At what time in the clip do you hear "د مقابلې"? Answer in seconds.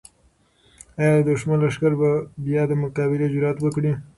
2.67-3.27